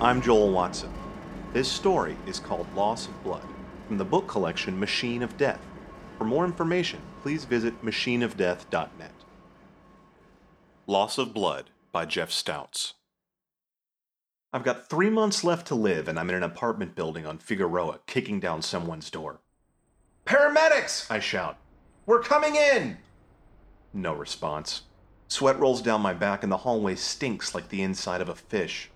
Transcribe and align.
I'm 0.00 0.20
Joel 0.20 0.50
Watson. 0.50 0.92
This 1.52 1.70
story 1.70 2.16
is 2.26 2.38
called 2.38 2.66
Loss 2.74 3.08
of 3.08 3.24
Blood 3.24 3.46
from 3.86 3.98
the 3.98 4.04
book 4.04 4.26
collection 4.26 4.78
Machine 4.78 5.22
of 5.22 5.36
Death. 5.36 5.60
For 6.18 6.24
more 6.24 6.44
information, 6.44 7.00
please 7.22 7.44
visit 7.44 7.84
machineofdeath.net. 7.84 9.12
Loss 10.86 11.18
of 11.18 11.32
Blood 11.32 11.70
by 11.92 12.04
Jeff 12.04 12.30
Stautz. 12.30 12.92
I've 14.52 14.64
got 14.64 14.88
three 14.88 15.10
months 15.10 15.44
left 15.44 15.66
to 15.68 15.74
live, 15.74 16.08
and 16.08 16.18
I'm 16.18 16.28
in 16.30 16.36
an 16.36 16.42
apartment 16.42 16.94
building 16.94 17.26
on 17.26 17.38
Figueroa, 17.38 18.00
kicking 18.06 18.38
down 18.38 18.62
someone's 18.62 19.10
door. 19.10 19.40
Paramedics! 20.26 21.10
I 21.10 21.20
shout. 21.20 21.58
We're 22.04 22.22
coming 22.22 22.56
in! 22.56 22.98
No 23.92 24.12
response. 24.12 24.82
Sweat 25.28 25.58
rolls 25.58 25.80
down 25.82 26.00
my 26.02 26.12
back, 26.12 26.42
and 26.42 26.52
the 26.52 26.58
hallway 26.58 26.94
stinks 26.94 27.54
like 27.54 27.68
the 27.70 27.82
inside 27.82 28.20
of 28.20 28.28
a 28.28 28.34
fish. 28.34 28.90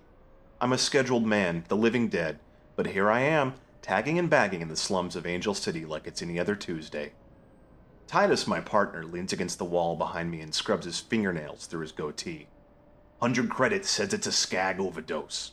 I'm 0.62 0.74
a 0.74 0.78
scheduled 0.78 1.24
man, 1.24 1.64
the 1.69 1.77
living 1.77 2.09
dead, 2.09 2.38
but 2.77 2.88
here 2.88 3.10
I 3.10 3.20
am, 3.20 3.55
tagging 3.80 4.18
and 4.18 4.28
bagging 4.28 4.60
in 4.60 4.68
the 4.68 4.77
slums 4.77 5.16
of 5.16 5.27
Angel 5.27 5.55
City 5.55 5.87
like 5.87 6.06
it's 6.06 6.20
any 6.20 6.38
other 6.38 6.55
Tuesday. 6.55 7.12
Titus, 8.06 8.46
my 8.46 8.60
partner, 8.60 9.02
leans 9.02 9.32
against 9.32 9.56
the 9.56 9.65
wall 9.65 9.96
behind 9.96 10.30
me 10.30 10.42
and 10.42 10.54
scrubs 10.54 10.84
his 10.84 11.01
fingernails 11.01 11.65
through 11.65 11.80
his 11.80 11.92
goatee. 11.92 12.46
Hundred 13.23 13.48
credits 13.48 13.88
says 13.88 14.12
it's 14.12 14.27
a 14.27 14.32
skag 14.32 14.78
overdose. 14.78 15.52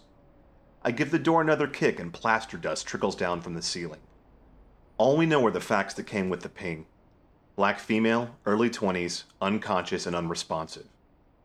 I 0.83 0.91
give 0.91 1.11
the 1.11 1.19
door 1.19 1.39
another 1.39 1.67
kick 1.67 2.01
and 2.01 2.11
plaster 2.11 2.57
dust 2.57 2.85
trickles 2.85 3.15
down 3.15 3.39
from 3.39 3.53
the 3.53 3.61
ceiling. 3.61 4.01
All 4.97 5.15
we 5.15 5.25
know 5.25 5.45
are 5.47 5.51
the 5.51 5.61
facts 5.61 5.93
that 5.93 6.07
came 6.07 6.27
with 6.27 6.41
the 6.41 6.49
ping. 6.49 6.85
Black 7.55 7.79
female, 7.79 8.35
early 8.45 8.69
20s, 8.69 9.23
unconscious 9.41 10.05
and 10.05 10.17
unresponsive. 10.17 10.87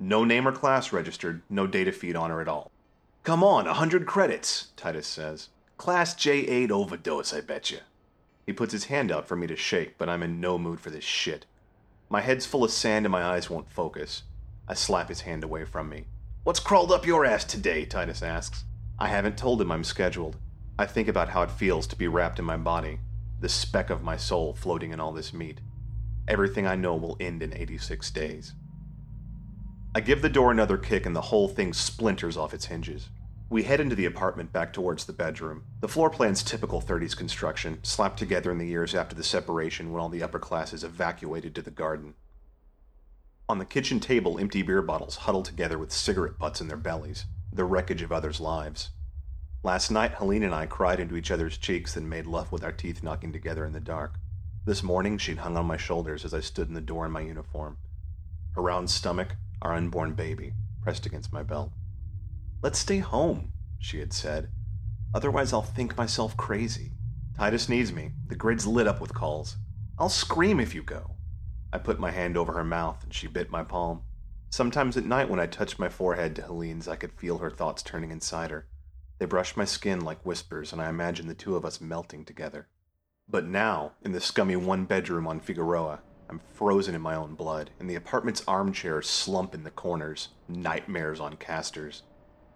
No 0.00 0.24
name 0.24 0.48
or 0.48 0.52
class 0.52 0.92
registered, 0.92 1.42
no 1.48 1.68
data 1.68 1.92
feed 1.92 2.16
on 2.16 2.30
her 2.30 2.40
at 2.40 2.48
all. 2.48 2.72
Come 3.24 3.44
on, 3.44 3.68
a 3.68 3.74
hundred 3.74 4.04
credits, 4.04 4.72
Titus 4.76 5.06
says. 5.06 5.48
Class 5.76 6.12
J8 6.14 6.72
overdose, 6.72 7.32
I 7.32 7.40
betcha. 7.40 7.82
He 8.46 8.52
puts 8.52 8.72
his 8.72 8.86
hand 8.86 9.12
out 9.12 9.28
for 9.28 9.36
me 9.36 9.46
to 9.46 9.54
shake, 9.54 9.96
but 9.96 10.08
I'm 10.08 10.24
in 10.24 10.40
no 10.40 10.58
mood 10.58 10.80
for 10.80 10.90
this 10.90 11.04
shit. 11.04 11.46
My 12.10 12.20
head's 12.20 12.46
full 12.46 12.64
of 12.64 12.72
sand 12.72 13.06
and 13.06 13.12
my 13.12 13.22
eyes 13.22 13.48
won't 13.48 13.70
focus. 13.70 14.24
I 14.66 14.74
slap 14.74 15.08
his 15.08 15.20
hand 15.20 15.44
away 15.44 15.64
from 15.64 15.88
me. 15.88 16.06
What's 16.42 16.58
crawled 16.58 16.90
up 16.90 17.06
your 17.06 17.24
ass 17.24 17.44
today? 17.44 17.84
Titus 17.84 18.22
asks. 18.22 18.64
I 18.98 19.06
haven't 19.06 19.38
told 19.38 19.62
him 19.62 19.70
I'm 19.70 19.84
scheduled. 19.84 20.36
I 20.76 20.86
think 20.86 21.06
about 21.06 21.28
how 21.28 21.42
it 21.42 21.50
feels 21.52 21.86
to 21.88 21.96
be 21.96 22.08
wrapped 22.08 22.40
in 22.40 22.44
my 22.44 22.56
body, 22.56 22.98
the 23.38 23.48
speck 23.48 23.88
of 23.88 24.02
my 24.02 24.16
soul 24.16 24.52
floating 24.52 24.92
in 24.92 24.98
all 24.98 25.12
this 25.12 25.32
meat. 25.32 25.60
Everything 26.26 26.66
I 26.66 26.74
know 26.74 26.96
will 26.96 27.16
end 27.20 27.40
in 27.40 27.56
86 27.56 28.10
days. 28.10 28.54
I 29.94 30.00
give 30.00 30.22
the 30.22 30.30
door 30.30 30.50
another 30.50 30.78
kick 30.78 31.04
and 31.04 31.14
the 31.14 31.20
whole 31.20 31.48
thing 31.48 31.74
splinters 31.74 32.38
off 32.38 32.54
its 32.54 32.64
hinges. 32.64 33.10
We 33.50 33.64
head 33.64 33.78
into 33.78 33.94
the 33.94 34.06
apartment 34.06 34.50
back 34.50 34.72
towards 34.72 35.04
the 35.04 35.12
bedroom. 35.12 35.64
The 35.80 35.88
floor 35.88 36.08
plan's 36.08 36.42
typical 36.42 36.80
30s 36.80 37.14
construction, 37.14 37.78
slapped 37.82 38.18
together 38.18 38.50
in 38.50 38.56
the 38.56 38.66
years 38.66 38.94
after 38.94 39.14
the 39.14 39.22
separation 39.22 39.92
when 39.92 40.00
all 40.00 40.08
the 40.08 40.22
upper 40.22 40.38
classes 40.38 40.82
evacuated 40.82 41.54
to 41.54 41.60
the 41.62 41.70
garden. 41.70 42.14
On 43.50 43.58
the 43.58 43.66
kitchen 43.66 44.00
table, 44.00 44.38
empty 44.38 44.62
beer 44.62 44.80
bottles 44.80 45.16
huddle 45.16 45.42
together 45.42 45.76
with 45.76 45.92
cigarette 45.92 46.38
butts 46.38 46.62
in 46.62 46.68
their 46.68 46.78
bellies, 46.78 47.26
the 47.52 47.66
wreckage 47.66 48.00
of 48.00 48.10
others' 48.12 48.40
lives. 48.40 48.88
Last 49.62 49.90
night, 49.90 50.14
Helene 50.14 50.42
and 50.42 50.54
I 50.54 50.64
cried 50.64 51.00
into 51.00 51.16
each 51.16 51.30
other's 51.30 51.58
cheeks 51.58 51.98
and 51.98 52.08
made 52.08 52.26
love 52.26 52.50
with 52.50 52.64
our 52.64 52.72
teeth 52.72 53.02
knocking 53.02 53.30
together 53.30 53.66
in 53.66 53.74
the 53.74 53.80
dark. 53.80 54.14
This 54.64 54.82
morning, 54.82 55.18
she'd 55.18 55.38
hung 55.38 55.58
on 55.58 55.66
my 55.66 55.76
shoulders 55.76 56.24
as 56.24 56.32
I 56.32 56.40
stood 56.40 56.68
in 56.68 56.74
the 56.74 56.80
door 56.80 57.04
in 57.04 57.12
my 57.12 57.20
uniform. 57.20 57.76
Her 58.54 58.62
round 58.62 58.88
stomach, 58.88 59.36
our 59.62 59.74
unborn 59.74 60.12
baby, 60.12 60.52
pressed 60.82 61.06
against 61.06 61.32
my 61.32 61.42
belt. 61.42 61.72
Let's 62.62 62.78
stay 62.78 62.98
home, 62.98 63.52
she 63.78 63.98
had 63.98 64.12
said. 64.12 64.50
Otherwise, 65.14 65.52
I'll 65.52 65.62
think 65.62 65.96
myself 65.96 66.36
crazy. 66.36 66.92
Titus 67.36 67.68
needs 67.68 67.92
me. 67.92 68.12
The 68.28 68.36
grid's 68.36 68.66
lit 68.66 68.86
up 68.86 69.00
with 69.00 69.14
calls. 69.14 69.56
I'll 69.98 70.08
scream 70.08 70.60
if 70.60 70.74
you 70.74 70.82
go. 70.82 71.16
I 71.72 71.78
put 71.78 71.98
my 71.98 72.10
hand 72.10 72.36
over 72.36 72.52
her 72.52 72.64
mouth 72.64 73.02
and 73.02 73.14
she 73.14 73.26
bit 73.26 73.50
my 73.50 73.62
palm. 73.62 74.02
Sometimes 74.50 74.96
at 74.98 75.06
night, 75.06 75.30
when 75.30 75.40
I 75.40 75.46
touched 75.46 75.78
my 75.78 75.88
forehead 75.88 76.36
to 76.36 76.42
Helene's, 76.42 76.86
I 76.86 76.96
could 76.96 77.12
feel 77.12 77.38
her 77.38 77.50
thoughts 77.50 77.82
turning 77.82 78.10
inside 78.10 78.50
her. 78.50 78.66
They 79.18 79.24
brushed 79.24 79.56
my 79.56 79.64
skin 79.64 80.00
like 80.00 80.26
whispers, 80.26 80.72
and 80.72 80.82
I 80.82 80.90
imagined 80.90 81.30
the 81.30 81.34
two 81.34 81.56
of 81.56 81.64
us 81.64 81.80
melting 81.80 82.24
together. 82.24 82.68
But 83.28 83.46
now, 83.46 83.92
in 84.02 84.12
the 84.12 84.20
scummy 84.20 84.56
one 84.56 84.84
bedroom 84.84 85.26
on 85.26 85.40
Figueroa, 85.40 86.00
I'm 86.32 86.40
frozen 86.54 86.94
in 86.94 87.02
my 87.02 87.14
own 87.14 87.34
blood, 87.34 87.68
and 87.78 87.90
the 87.90 87.94
apartment's 87.94 88.42
armchairs 88.48 89.06
slump 89.06 89.54
in 89.54 89.64
the 89.64 89.70
corners, 89.70 90.30
nightmares 90.48 91.20
on 91.20 91.36
casters. 91.36 92.04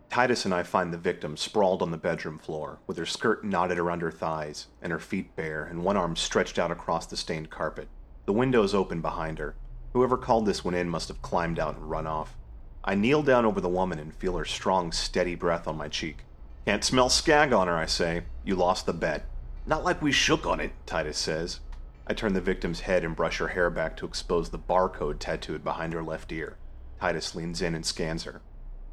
Titus 0.09 0.47
and 0.47 0.55
I 0.55 0.63
find 0.63 0.95
the 0.95 0.97
victim 0.97 1.37
sprawled 1.37 1.83
on 1.83 1.91
the 1.91 1.99
bedroom 1.99 2.39
floor, 2.39 2.79
with 2.87 2.97
her 2.97 3.05
skirt 3.05 3.45
knotted 3.45 3.79
around 3.79 4.01
her 4.01 4.11
thighs, 4.11 4.69
and 4.81 4.91
her 4.93 4.99
feet 4.99 5.37
bare, 5.37 5.65
and 5.65 5.85
one 5.85 5.99
arm 5.99 6.17
stretched 6.17 6.59
out 6.59 6.71
across 6.71 7.05
the 7.05 7.19
stained 7.19 7.51
carpet. 7.51 7.89
The 8.25 8.33
window's 8.33 8.73
open 8.73 9.03
behind 9.03 9.39
her. 9.39 9.57
Whoever 9.93 10.17
called 10.17 10.47
this 10.47 10.65
one 10.65 10.75
in 10.75 10.89
must 10.89 11.09
have 11.09 11.21
climbed 11.21 11.59
out 11.59 11.77
and 11.77 11.91
run 11.91 12.07
off. 12.07 12.35
I 12.83 12.95
kneel 12.95 13.23
down 13.23 13.45
over 13.45 13.61
the 13.61 13.69
woman 13.69 13.99
and 13.99 14.15
feel 14.15 14.39
her 14.39 14.47
strong, 14.47 14.91
steady 14.91 15.35
breath 15.35 15.69
on 15.69 15.77
my 15.77 15.89
cheek. 15.89 16.25
Can't 16.65 16.83
smell 16.83 17.11
skag 17.11 17.53
on 17.53 17.69
her, 17.69 17.77
I 17.77 17.85
say. 17.85 18.23
You 18.43 18.57
lost 18.57 18.87
the 18.87 18.95
bet. 18.95 19.27
Not 19.67 19.85
like 19.85 20.01
we 20.01 20.13
shook 20.13 20.47
on 20.47 20.61
it, 20.61 20.73
Titus 20.87 21.19
says. 21.19 21.61
I 22.07 22.15
turn 22.15 22.35
the 22.35 22.41
victim's 22.41 22.81
head 22.81 23.05
and 23.05 23.17
brush 23.17 23.39
her 23.39 23.49
hair 23.49 23.69
back 23.69 23.97
to 23.97 24.07
expose 24.07 24.51
the 24.51 24.59
barcode 24.59 25.19
tattooed 25.19 25.65
behind 25.65 25.93
her 25.93 26.03
left 26.03 26.31
ear. 26.33 26.57
Titus 27.01 27.35
leans 27.35 27.61
in 27.61 27.75
and 27.75 27.85
scans 27.85 28.25
her. 28.25 28.43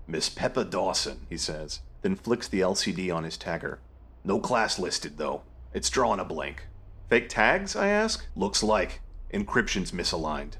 Miss 0.08 0.30
Pepper 0.30 0.64
Dawson, 0.64 1.26
he 1.30 1.38
says, 1.38 1.82
then 2.02 2.16
flicks 2.16 2.48
the 2.48 2.62
LCD 2.62 3.14
on 3.14 3.24
his 3.24 3.38
tagger. 3.38 3.78
No 4.24 4.40
class 4.40 4.80
listed, 4.80 5.18
though. 5.18 5.44
It's 5.74 5.90
drawn 5.90 6.20
a 6.20 6.26
blank. 6.26 6.68
Fake 7.10 7.30
tags? 7.30 7.76
I 7.76 7.88
ask. 7.88 8.26
Looks 8.36 8.64
like. 8.64 9.02
Encryption's 9.34 9.92
misaligned. 9.92 10.54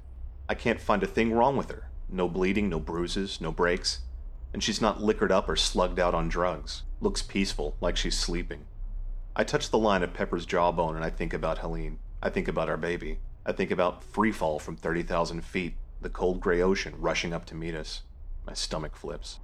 I 0.48 0.56
can't 0.56 0.82
find 0.82 1.04
a 1.04 1.08
thing 1.08 1.34
wrong 1.34 1.58
with 1.58 1.70
her. 1.70 1.90
No 2.10 2.28
bleeding, 2.28 2.70
no 2.70 2.80
bruises, 2.80 3.42
no 3.42 3.52
breaks. 3.52 4.00
And 4.54 4.64
she's 4.64 4.82
not 4.82 5.02
liquored 5.02 5.32
up 5.32 5.50
or 5.50 5.56
slugged 5.56 6.00
out 6.00 6.14
on 6.14 6.30
drugs. 6.30 6.84
Looks 7.02 7.22
peaceful, 7.22 7.76
like 7.82 7.98
she's 7.98 8.18
sleeping. 8.18 8.66
I 9.36 9.44
touch 9.44 9.70
the 9.70 9.80
line 9.80 10.04
of 10.04 10.14
Pepper's 10.14 10.46
jawbone 10.46 10.96
and 10.96 11.04
I 11.04 11.10
think 11.10 11.34
about 11.34 11.58
Helene. 11.60 12.00
I 12.26 12.30
think 12.30 12.48
about 12.48 12.70
our 12.70 12.78
baby. 12.78 13.20
I 13.46 13.52
think 13.52 13.70
about 13.70 14.02
free 14.02 14.32
fall 14.32 14.58
from 14.58 14.78
30,000 14.78 15.44
feet, 15.44 15.76
the 16.00 16.08
cold 16.08 16.40
gray 16.40 16.62
ocean 16.62 16.94
rushing 16.98 17.34
up 17.34 17.44
to 17.48 17.56
meet 17.56 17.76
us. 17.76 18.04
My 18.48 18.54
stomach 18.54 18.96
flips. 18.96 19.40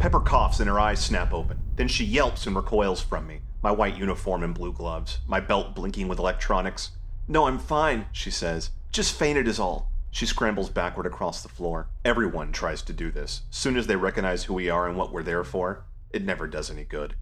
Pepper 0.00 0.18
coughs 0.18 0.58
and 0.58 0.68
her 0.68 0.80
eyes 0.80 0.98
snap 0.98 1.32
open. 1.32 1.60
Then 1.76 1.86
she 1.86 2.04
yelps 2.04 2.44
and 2.44 2.56
recoils 2.56 3.00
from 3.00 3.28
me, 3.28 3.42
my 3.62 3.70
white 3.70 3.96
uniform 3.96 4.42
and 4.42 4.52
blue 4.52 4.72
gloves, 4.72 5.20
my 5.28 5.38
belt 5.38 5.76
blinking 5.76 6.08
with 6.08 6.18
electronics. 6.18 6.90
No, 7.28 7.46
I'm 7.46 7.60
fine, 7.60 8.06
she 8.10 8.32
says. 8.32 8.70
Just 8.90 9.16
fainted 9.16 9.46
is 9.46 9.60
all. 9.60 9.92
She 10.10 10.26
scrambles 10.26 10.70
backward 10.70 11.06
across 11.06 11.40
the 11.40 11.48
floor. 11.48 11.88
Everyone 12.04 12.50
tries 12.50 12.82
to 12.82 12.92
do 12.92 13.12
this. 13.12 13.42
Soon 13.50 13.76
as 13.76 13.86
they 13.86 13.94
recognize 13.94 14.44
who 14.44 14.54
we 14.54 14.68
are 14.68 14.88
and 14.88 14.98
what 14.98 15.12
we're 15.12 15.22
there 15.22 15.44
for, 15.44 15.84
it 16.10 16.24
never 16.24 16.48
does 16.48 16.68
any 16.68 16.82
good. 16.82 17.14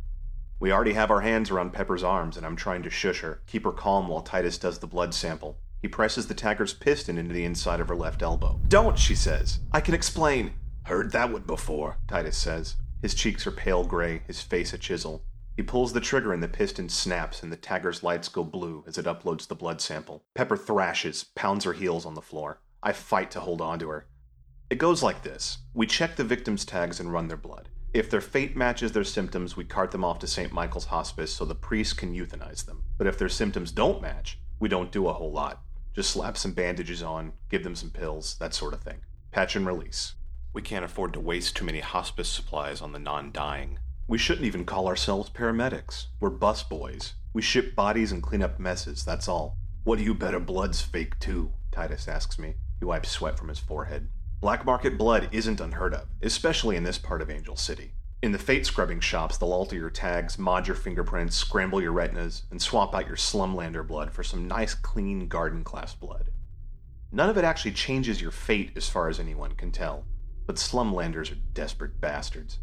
We 0.61 0.73
already 0.73 0.93
have 0.95 1.11
our 1.11 1.21
hands 1.21 1.51
around 1.51 1.73
Pepper's 1.73 2.05
arms, 2.05 2.37
and 2.37 2.47
I'm 2.47 2.57
trying 2.57 2.83
to 2.85 2.91
shush 2.91 3.21
her, 3.21 3.43
keep 3.47 3.65
her 3.65 3.73
calm 3.73 4.09
while 4.09 4.23
Titus 4.23 4.57
does 4.57 4.79
the 4.79 4.87
blood 4.87 5.13
sample. 5.13 5.59
He 5.83 5.89
presses 5.89 6.27
the 6.27 6.35
tagger's 6.35 6.73
piston 6.73 7.19
into 7.19 7.35
the 7.35 7.45
inside 7.45 7.81
of 7.81 7.89
her 7.89 7.97
left 7.97 8.23
elbow. 8.23 8.61
Don't, 8.69 8.99
she 8.99 9.15
says. 9.15 9.59
I 9.73 9.81
can 9.81 9.95
explain. 9.95 10.55
Heard 10.85 11.13
that 11.13 11.31
one 11.31 11.43
before, 11.43 11.99
Titus 12.09 12.39
says. 12.39 12.77
His 13.03 13.15
cheeks 13.15 13.47
are 13.47 13.51
pale 13.51 13.85
gray, 13.85 14.23
his 14.27 14.41
face 14.41 14.73
a 14.73 14.79
chisel. 14.79 15.25
He 15.57 15.63
pulls 15.63 15.93
the 15.93 16.01
trigger 16.01 16.33
and 16.33 16.43
the 16.43 16.49
piston 16.49 16.89
snaps, 16.89 17.43
and 17.43 17.53
the 17.53 17.57
tagger's 17.57 18.03
lights 18.03 18.29
go 18.29 18.43
blue 18.43 18.83
as 18.87 18.97
it 18.97 19.05
uploads 19.05 19.47
the 19.47 19.55
blood 19.55 19.81
sample. 19.81 20.23
Pepper 20.35 20.57
thrashes, 20.57 21.25
pounds 21.35 21.65
her 21.65 21.75
heels 21.75 22.07
on 22.07 22.15
the 22.15 22.23
floor. 22.23 22.61
I 22.83 22.93
fight 22.93 23.31
to 23.33 23.41
hold 23.41 23.61
on 23.61 23.79
to 23.81 23.89
her. 23.91 24.07
It 24.71 24.79
goes 24.79 25.03
like 25.03 25.23
this 25.23 25.59
We 25.75 25.87
check 25.87 26.17
the 26.17 26.25
victim's 26.25 26.65
tags 26.65 26.99
and 26.99 27.13
run 27.13 27.29
their 27.29 27.37
blood. 27.37 27.69
If 27.95 28.11
their 28.11 28.21
fate 28.21 28.57
matches 28.57 28.91
their 28.91 29.05
symptoms, 29.05 29.57
we 29.57 29.63
cart 29.63 29.93
them 29.93 30.05
off 30.05 30.19
to 30.19 30.27
St. 30.27 30.53
Michael's 30.53 30.87
Hospice 30.87 31.33
so 31.33 31.45
the 31.45 31.55
priest 31.55 31.97
can 31.97 32.13
euthanize 32.13 32.67
them. 32.67 32.83
But 32.99 33.07
if 33.07 33.17
their 33.17 33.29
symptoms 33.29 33.71
don't 33.71 34.03
match, 34.03 34.37
we 34.59 34.69
don't 34.69 34.91
do 34.91 35.07
a 35.07 35.13
whole 35.13 35.31
lot. 35.31 35.63
Just 35.95 36.11
slap 36.11 36.37
some 36.37 36.55
bandages 36.55 37.05
on, 37.05 37.35
give 37.49 37.63
them 37.63 37.77
some 37.77 37.91
pills, 37.91 38.35
that 38.41 38.53
sort 38.53 38.75
of 38.75 38.83
thing. 38.83 39.03
Patch 39.31 39.55
and 39.55 39.65
release. 39.65 40.17
We 40.53 40.61
can't 40.61 40.85
afford 40.85 41.13
to 41.13 41.21
waste 41.21 41.55
too 41.55 41.65
many 41.65 41.79
hospice 41.79 42.29
supplies 42.29 42.83
on 42.83 42.91
the 42.91 42.99
non 42.99 43.31
dying. 43.31 43.79
We 44.09 44.19
shouldn't 44.19 44.47
even 44.47 44.65
call 44.65 44.89
ourselves 44.89 45.31
paramedics. 45.31 46.07
We're 46.19 46.31
bus 46.31 46.65
boys. 46.65 47.15
We 47.33 47.43
ship 47.43 47.77
bodies 47.77 48.11
and 48.11 48.25
clean 48.25 48.43
up 48.43 48.59
messes, 48.59 49.05
that's 49.05 49.29
all. 49.29 49.57
What 49.85 49.99
do 49.99 50.05
you 50.05 50.15
bet 50.15 50.35
a 50.35 50.41
blood's 50.41 50.83
fake 50.83 51.21
too? 51.21 51.53
Titus 51.71 52.09
asks 52.09 52.41
me. 52.41 52.57
He 52.81 52.87
wipes 52.87 53.11
sweat 53.11 53.39
from 53.39 53.51
his 53.51 53.61
forehead. 53.61 54.09
Black 54.45 54.67
market 54.67 54.99
blood 54.99 55.31
isn't 55.33 55.63
unheard 55.63 55.95
of, 55.95 56.07
especially 56.21 56.77
in 56.77 56.85
this 56.85 56.99
part 56.99 57.23
of 57.23 57.31
Angel 57.31 57.57
City. 57.57 57.95
In 58.21 58.31
the 58.31 58.39
fate 58.39 58.67
scrubbing 58.67 59.01
shops, 59.01 59.39
they'll 59.39 59.55
alter 59.55 59.75
your 59.75 59.89
tags, 59.89 60.39
mod 60.39 60.67
your 60.67 60.77
fingerprints, 60.77 61.35
scramble 61.35 61.81
your 61.81 61.93
retinas, 61.93 62.43
and 62.51 62.61
swap 62.61 62.95
out 62.95 63.07
your 63.07 63.17
slumlander 63.17 63.89
blood 63.89 64.13
for 64.13 64.23
some 64.23 64.47
nice, 64.47 64.75
clean 64.75 65.29
garden 65.29 65.65
class 65.65 65.95
blood. 65.95 66.29
None 67.11 67.31
of 67.31 67.39
it 67.39 67.45
actually 67.45 67.71
changes 67.73 68.21
your 68.21 68.31
fate 68.31 68.73
as 68.77 68.87
far 68.87 69.09
as 69.09 69.19
anyone 69.19 69.53
can 69.53 69.73
tell, 69.73 70.05
but 70.47 70.57
slumlanders 70.57 71.33
are 71.33 71.39
desperate 71.55 71.99
bastards. 71.99 72.59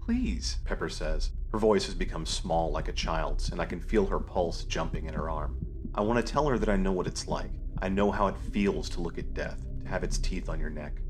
Please, 0.00 0.58
Pepper 0.64 0.88
says. 0.88 1.32
Her 1.50 1.58
voice 1.58 1.86
has 1.86 1.96
become 1.96 2.24
small 2.24 2.70
like 2.70 2.86
a 2.86 2.92
child's, 2.92 3.50
and 3.50 3.60
I 3.60 3.66
can 3.66 3.80
feel 3.80 4.06
her 4.06 4.20
pulse 4.20 4.62
jumping 4.62 5.06
in 5.06 5.14
her 5.14 5.28
arm. 5.28 5.58
I 5.92 6.02
want 6.02 6.24
to 6.24 6.32
tell 6.32 6.46
her 6.46 6.56
that 6.56 6.68
I 6.68 6.76
know 6.76 6.92
what 6.92 7.08
it's 7.08 7.26
like. 7.26 7.50
I 7.82 7.88
know 7.88 8.12
how 8.12 8.28
it 8.28 8.38
feels 8.52 8.88
to 8.90 9.00
look 9.00 9.18
at 9.18 9.34
death, 9.34 9.66
to 9.82 9.88
have 9.88 10.04
its 10.04 10.18
teeth 10.18 10.48
on 10.48 10.60
your 10.60 10.70
neck. 10.70 11.00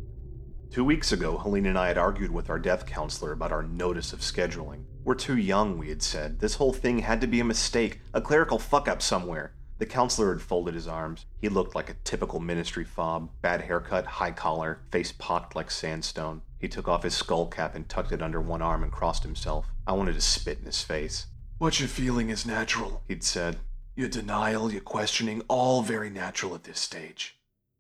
Two 0.71 0.85
weeks 0.85 1.13
ago, 1.13 1.39
Helene 1.39 1.67
and 1.67 1.79
I 1.79 1.89
had 1.89 1.97
argued 1.97 2.31
with 2.31 2.51
our 2.51 2.59
death 2.59 2.85
counselor 2.85 3.33
about 3.33 3.53
our 3.53 3.63
notice 3.63 4.13
of 4.13 4.21
scheduling. 4.21 4.85
We're 5.05 5.15
too 5.15 5.37
young, 5.37 5.79
we 5.79 5.89
had 5.89 6.03
said. 6.03 6.41
This 6.41 6.57
whole 6.57 6.73
thing 6.73 6.99
had 6.99 7.21
to 7.23 7.27
be 7.27 7.41
a 7.41 7.45
mistake, 7.45 8.01
a 8.13 8.21
clerical 8.21 8.59
fuck 8.59 8.89
up 8.89 9.01
somewhere. 9.01 9.55
The 9.79 9.87
counselor 9.87 10.33
had 10.33 10.43
folded 10.43 10.75
his 10.75 10.89
arms. 10.89 11.27
He 11.39 11.49
looked 11.49 11.75
like 11.75 11.89
a 11.89 11.97
typical 12.05 12.41
ministry 12.41 12.85
fob 12.85 13.31
bad 13.43 13.63
haircut, 13.63 14.07
high 14.07 14.33
collar, 14.33 14.81
face 14.91 15.13
pocked 15.13 15.55
like 15.55 15.71
sandstone. 15.71 16.43
He 16.59 16.69
took 16.69 16.89
off 16.89 17.05
his 17.05 17.15
skull 17.15 17.47
cap 17.47 17.75
and 17.75 17.89
tucked 17.89 18.13
it 18.13 18.23
under 18.23 18.41
one 18.41 18.63
arm 18.63 18.83
and 18.83 18.93
crossed 18.93 19.23
himself. 19.23 19.67
I 19.87 19.93
wanted 19.93 20.15
to 20.15 20.21
spit 20.21 20.59
in 20.59 20.65
his 20.67 20.83
face. 20.83 21.27
What 21.59 21.79
you're 21.79 21.89
feeling 21.89 22.31
is 22.31 22.45
natural, 22.45 23.03
he'd 23.09 23.25
said. 23.25 23.59
Your 23.95 24.09
denial, 24.09 24.73
your 24.73 24.83
questioning, 24.83 25.43
all 25.49 25.83
very 25.83 26.11
natural 26.11 26.55
at 26.55 26.65
this 26.65 26.81
stage. 26.81 27.36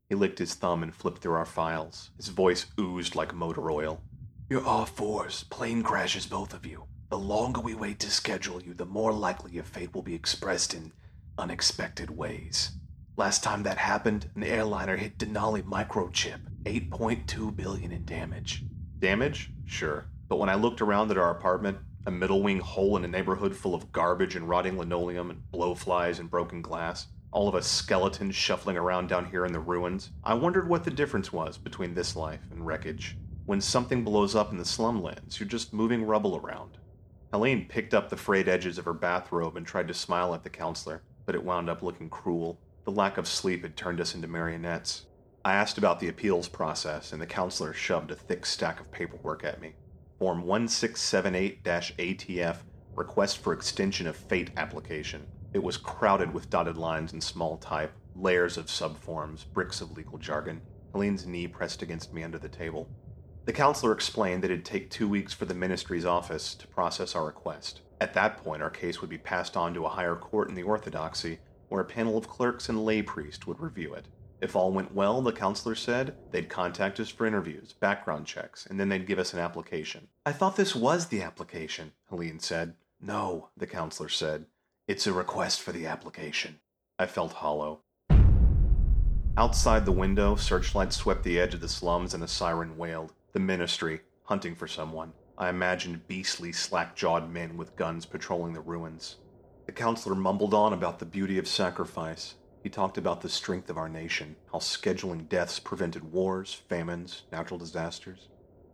He 0.08 0.14
licked 0.14 0.38
his 0.38 0.55
thumb 0.55 0.82
and 0.82 0.94
flipped 0.94 1.20
through 1.20 1.35
our 1.35 1.44
files. 1.44 2.11
His 2.17 2.29
voice 2.29 2.67
oozed 2.79 3.17
like 3.17 3.35
motor 3.35 3.70
oil. 3.70 4.03
You're 4.49 4.61
R4s, 4.61 5.50
plane 5.50 5.82
crashes, 5.82 6.26
both 6.26 6.55
of 6.55 6.64
you. 6.64 6.85
The 7.11 7.19
longer 7.19 7.61
we 7.61 7.75
wait 7.75 7.99
to 8.00 8.11
schedule 8.11 8.62
you, 8.62 8.75
the 8.75 8.87
more 8.87 9.12
likely 9.12 9.53
your 9.53 9.64
fate 9.64 9.94
will 9.94 10.03
be 10.03 10.14
expressed 10.14 10.75
in 10.75 10.93
unexpected 11.38 12.11
ways. 12.11 12.73
Last 13.17 13.43
time 13.43 13.64
that 13.64 13.79
happened, 13.79 14.31
an 14.37 14.44
airliner 14.44 14.97
hit 14.97 15.19
Denali 15.19 15.62
microchip, 15.62 16.41
8.2 16.64 17.56
billion 17.56 17.91
in 17.91 18.05
damage. 18.05 18.64
Damage? 19.00 19.50
Sure. 19.64 20.06
But 20.29 20.37
when 20.37 20.49
I 20.49 20.55
looked 20.55 20.81
around 20.81 21.11
at 21.11 21.19
our 21.19 21.31
apartment, 21.31 21.79
a 22.06 22.11
middle 22.11 22.43
wing 22.43 22.61
hole 22.61 22.97
in 22.97 23.05
a 23.05 23.09
neighborhood 23.09 23.56
full 23.56 23.75
of 23.75 23.91
garbage 23.91 24.37
and 24.37 24.49
rotting 24.49 24.79
linoleum 24.79 25.31
and 25.31 25.43
blowflies 25.52 26.20
and 26.20 26.31
broken 26.31 26.62
glass, 26.62 27.09
all 27.37 27.49
of 27.49 27.55
us 27.55 27.67
skeletons 27.67 28.35
shuffling 28.35 28.79
around 28.79 29.11
down 29.11 29.27
here 29.27 29.44
in 29.44 29.53
the 29.53 29.61
ruins, 29.61 30.11
I 30.25 30.33
wondered 30.33 30.71
what 30.71 30.85
the 30.85 30.91
difference 30.91 31.35
was 31.35 31.59
between 31.59 31.93
this 31.93 32.17
life 32.17 32.41
and 32.50 32.67
wreckage. 32.67 33.19
When 33.44 33.61
something 33.61 34.03
blows 34.03 34.35
up 34.35 34.53
in 34.53 34.56
the 34.56 34.65
slumlands, 34.65 35.38
you're 35.38 35.47
just 35.47 35.75
moving 35.75 36.06
rubble 36.06 36.38
around. 36.38 36.79
Helene 37.35 37.67
picked 37.69 37.93
up 37.93 38.09
the 38.09 38.17
frayed 38.17 38.49
edges 38.49 38.79
of 38.79 38.87
her 38.87 38.94
bathrobe 38.94 39.59
and 39.59 39.67
tried 39.67 39.87
to 39.88 39.93
smile 39.93 40.35
at 40.35 40.44
the 40.44 40.49
counselor, 40.49 41.03
but 41.27 41.35
it 41.35 41.44
wound 41.44 41.69
up 41.69 41.83
looking 41.83 42.09
cruel. 42.09 42.59
The 42.87 42.91
lack 42.91 43.19
of 43.19 43.29
sleep 43.29 43.65
had 43.65 43.77
turned 43.77 44.00
us 44.00 44.15
into 44.15 44.29
marionettes. 44.29 45.05
I 45.44 45.53
asked 45.53 45.77
about 45.77 46.00
the 46.00 46.09
appeals 46.09 46.49
process, 46.49 47.12
and 47.12 47.21
the 47.21 47.27
counselor 47.27 47.75
shoved 47.75 48.11
a 48.11 48.17
thick 48.17 48.47
stack 48.47 48.81
of 48.81 48.91
paperwork 48.91 49.44
at 49.44 49.61
me. 49.61 49.75
Form 50.19 50.43
1678 50.43 51.62
ATF 51.62 52.56
Request 52.94 53.37
for 53.37 53.53
Extension 53.53 54.06
of 54.06 54.17
Fate 54.17 54.53
application. 54.56 55.27
It 55.52 55.62
was 55.62 55.76
crowded 55.76 56.34
with 56.34 56.50
dotted 56.50 56.76
lines 56.76 57.12
and 57.12 57.22
small 57.22 57.56
type, 57.56 57.93
layers 58.14 58.56
of 58.56 58.66
subforms, 58.66 59.44
bricks 59.52 59.81
of 59.81 59.96
legal 59.96 60.19
jargon. 60.19 60.60
Helene's 60.93 61.26
knee 61.26 61.46
pressed 61.46 61.82
against 61.82 62.12
me 62.12 62.22
under 62.22 62.38
the 62.38 62.48
table. 62.48 62.88
The 63.44 63.52
counselor 63.52 63.93
explained 63.93 64.43
that 64.43 64.50
it'd 64.50 64.64
take 64.64 64.90
two 64.90 65.08
weeks 65.08 65.32
for 65.32 65.44
the 65.44 65.54
ministry's 65.54 66.04
office 66.04 66.54
to 66.56 66.66
process 66.66 67.14
our 67.14 67.25
request. 67.25 67.82
At 68.00 68.14
that 68.14 68.38
point, 68.38 68.62
our 68.62 68.70
case 68.70 69.00
would 69.00 69.10
be 69.10 69.19
passed 69.19 69.56
on 69.56 69.72
to 69.75 69.87
a 69.87 69.90
higher 69.90 70.16
court 70.16 70.48
in 70.48 70.54
the 70.54 70.64
Orthodoxy, 70.64 71.38
where 71.69 71.81
a 71.81 71.84
panel 71.84 72.19
of 72.19 72.28
clerks 72.28 72.69
and 72.69 72.84
lay 72.84 73.02
priests 73.02 73.46
would 73.46 73.60
review 73.60 73.94
it. 73.94 74.06
If 74.40 74.54
all 74.54 74.72
went 74.72 74.94
well, 74.94 75.22
the 75.22 75.32
counselor 75.32 75.75
said, 75.75 76.14
they'd 76.31 76.49
contact 76.49 77.00
us 77.00 77.08
for 77.08 77.26
interviews, 77.26 77.72
background 77.72 78.26
checks, 78.26 78.66
and 78.66 78.78
then 78.78 78.88
they'd 78.88 79.06
give 79.06 79.19
us 79.19 79.32
an 79.32 79.38
application. 79.38 80.08
I 80.26 80.32
thought 80.32 80.56
this 80.56 80.75
was 80.75 81.06
the 81.06 81.22
application, 81.22 81.92
Helene 82.10 82.40
said. 82.40 82.75
No, 83.00 83.49
the 83.56 83.66
counselor 83.66 84.08
said. 84.08 84.46
It's 84.88 85.09
a 85.09 85.12
request 85.12 85.62
for 85.62 85.73
the 85.73 85.87
application. 85.87 86.61
I 86.97 87.06
felt 87.06 87.33
hollow. 87.33 87.81
Outside 89.37 89.85
the 89.85 89.91
window, 89.91 90.37
searchlights 90.37 90.94
swept 90.94 91.25
the 91.25 91.41
edge 91.41 91.55
of 91.55 91.61
the 91.61 91.69
slums 91.69 92.15
and 92.15 92.23
a 92.23 92.29
siren 92.29 92.79
wailed. 92.79 93.12
The 93.33 93.41
ministry, 93.41 94.03
hunting 94.23 94.55
for 94.55 94.69
someone. 94.69 95.12
I 95.37 95.49
imagined 95.49 96.06
beastly, 96.06 96.53
slack 96.53 96.94
jawed 96.94 97.29
men 97.29 97.56
with 97.56 97.75
guns 97.75 98.06
patrolling 98.06 98.53
the 98.53 98.61
ruins. 98.61 99.17
The 99.67 99.73
counselor 99.73 100.15
mumbled 100.15 100.55
on 100.55 100.73
about 100.73 101.00
the 101.00 101.05
beauty 101.05 101.37
of 101.37 101.49
sacrifice. 101.49 102.37
He 102.62 102.71
talked 102.71 102.97
about 102.97 103.23
the 103.23 103.29
strength 103.29 103.69
of 103.69 103.79
our 103.79 103.88
nation, 103.88 104.37
how 104.53 104.61
scheduling 104.61 105.29
deaths 105.29 105.59
prevented 105.59 106.12
wars, 106.12 106.55
famines, 106.55 107.25
natural 107.33 107.59
disasters. 107.59 108.29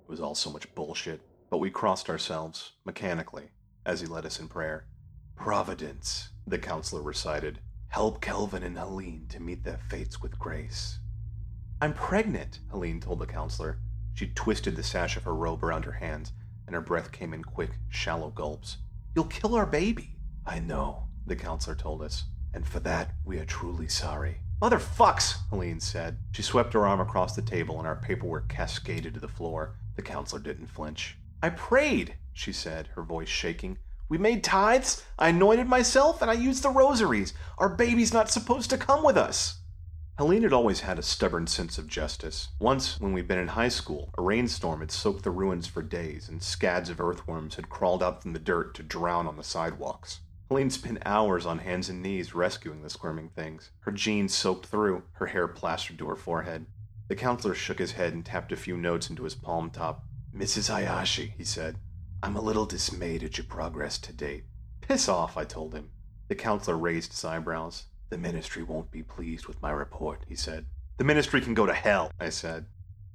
It 0.07 0.11
was 0.11 0.21
all 0.21 0.35
so 0.35 0.51
much 0.51 0.75
bullshit, 0.75 1.23
but 1.49 1.57
we 1.57 1.71
crossed 1.71 2.11
ourselves, 2.11 2.73
mechanically, 2.85 3.49
as 3.87 4.03
he 4.03 4.07
led 4.07 4.27
us 4.27 4.39
in 4.39 4.49
prayer. 4.49 4.85
Providence, 5.37 6.31
the 6.47 6.59
counselor 6.59 7.03
recited. 7.03 7.59
Help 7.89 8.21
Kelvin 8.21 8.63
and 8.63 8.79
Helene 8.79 9.27
to 9.29 9.41
meet 9.41 9.65
their 9.65 9.81
fates 9.89 10.23
with 10.23 10.39
grace. 10.39 10.99
I'm 11.81 11.95
pregnant, 11.95 12.61
Helene 12.71 13.01
told 13.01 13.19
the 13.19 13.27
counselor. 13.27 13.79
She 14.15 14.29
twisted 14.29 14.77
the 14.77 14.83
sash 14.83 15.17
of 15.17 15.25
her 15.25 15.35
robe 15.35 15.65
around 15.65 15.85
her 15.85 15.93
hands 15.93 16.33
and 16.67 16.75
her 16.75 16.81
breath 16.81 17.13
came 17.13 17.35
in 17.35 17.45
quick, 17.45 17.73
shallow 17.91 18.31
gulps. 18.31 18.79
You'll 19.15 19.27
kill 19.27 19.55
our 19.55 19.67
baby. 19.67 20.17
I 20.47 20.59
know, 20.59 21.09
the 21.27 21.37
counselor 21.37 21.77
told 21.77 22.03
us, 22.03 22.25
and 22.55 22.67
for 22.67 22.81
that 22.81 23.13
we 23.25 23.39
are 23.39 23.45
truly 23.45 23.89
sorry. 23.89 24.39
Motherfucks, 24.61 25.37
Helene 25.51 25.81
said. 25.81 26.19
She 26.33 26.43
swept 26.43 26.73
her 26.73 26.87
arm 26.87 27.01
across 27.01 27.35
the 27.35 27.43
table 27.43 27.79
and 27.79 27.87
our 27.87 27.97
paperwork 27.97 28.49
cascaded 28.49 29.15
to 29.15 29.21
the 29.21 29.29
floor. 29.29 29.77
The 29.97 30.03
counselor 30.03 30.41
didn't 30.41 30.69
flinch. 30.69 31.19
I 31.43 31.51
prayed, 31.51 32.15
she 32.33 32.53
said, 32.53 32.89
her 32.95 33.03
voice 33.03 33.29
shaking. 33.29 33.79
We 34.09 34.19
made 34.19 34.45
tithes, 34.45 35.05
I 35.19 35.29
anointed 35.29 35.67
myself, 35.67 36.21
and 36.21 36.31
I 36.31 36.35
used 36.35 36.63
the 36.63 36.71
rosaries. 36.71 37.33
Our 37.59 37.69
baby's 37.69 38.13
not 38.13 38.31
supposed 38.31 38.71
to 38.71 38.79
come 38.79 39.03
with 39.03 39.17
us. 39.17 39.59
Helene 40.19 40.43
had 40.43 40.53
always 40.53 40.81
had 40.81 40.99
a 40.99 41.03
stubborn 41.03 41.47
sense 41.47 41.79
of 41.79 41.87
justice. 41.87 42.49
Once, 42.59 43.01
when 43.01 43.15
we'd 43.15 43.27
been 43.27 43.39
in 43.39 43.49
high 43.49 43.69
school, 43.69 44.11
a 44.19 44.23
rainstorm 44.23 44.81
had 44.81 44.91
soaked 44.91 45.25
the 45.25 45.31
ruins 45.31 45.67
for 45.67 45.83
days, 45.83 46.29
and 46.29 46.43
scads 46.43 46.91
of 46.91 47.01
earthworms 47.01 47.55
had 47.55 47.71
crawled 47.71 48.03
out 48.03 48.23
from 48.23 48.35
the 48.35 48.39
dirt 48.39 48.75
to 48.75 48.83
drown 48.83 49.27
on 49.27 49.37
the 49.37 49.43
sidewalks. 49.43 50.21
Helene 50.49 50.69
spent 50.69 50.99
hours 51.07 51.47
on 51.47 51.61
hands 51.61 51.89
and 51.89 52.03
knees 52.03 52.35
rescuing 52.35 52.83
the 52.83 52.91
squirming 52.91 53.31
things, 53.31 53.71
her 53.81 53.91
jeans 53.91 54.35
soaked 54.35 54.67
through, 54.67 55.03
her 55.13 55.27
hair 55.29 55.49
plastered 55.49 55.99
to 55.99 56.09
her 56.09 56.17
forehead. 56.17 56.67
The 57.09 57.17
counselor 57.17 57.55
shook 57.55 57.79
his 57.79 57.93
head 57.93 58.13
and 58.13 58.25
tapped 58.25 58.53
a 58.53 58.57
few 58.57 58.77
notes 58.77 59.09
into 59.09 59.25
his 59.25 59.35
palm 59.35 59.71
top. 59.71 60.05
Mrs. 60.37 60.69
Hayashi, 60.69 61.33
he 61.39 61.45
said, 61.45 61.79
I'm 62.25 62.37
a 62.37 62.41
little 62.41 62.67
dismayed 62.67 63.25
at 63.25 63.37
your 63.37 63.47
progress 63.47 63.99
to 63.99 64.13
date. 64.13 64.45
Piss 64.81 65.09
off, 65.09 65.37
I 65.37 65.45
told 65.45 65.75
him. 65.75 65.91
The 66.29 66.37
counselor 66.37 66.79
raised 66.79 67.11
his 67.11 67.25
eyebrows. 67.25 67.87
The 68.11 68.19
ministry 68.19 68.63
won't 68.63 68.93
be 68.93 69.03
pleased 69.03 69.47
with 69.47 69.61
my 69.61 69.73
report, 69.73 70.25
he 70.29 70.37
said. 70.37 70.67
The 70.99 71.05
ministry 71.05 71.41
can 71.41 71.55
go 71.55 71.67
to 71.67 71.75
hell, 71.75 72.13
I 72.21 72.29
said. 72.29 72.67